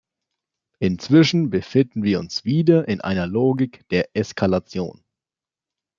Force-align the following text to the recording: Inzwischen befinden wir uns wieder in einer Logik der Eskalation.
Inzwischen 0.79 1.51
befinden 1.51 2.01
wir 2.01 2.19
uns 2.19 2.43
wieder 2.43 2.87
in 2.87 3.01
einer 3.01 3.27
Logik 3.27 3.87
der 3.91 4.17
Eskalation. 4.17 5.03